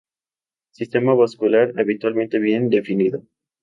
[0.71, 3.21] Sistema vascular habitualmente bien definido.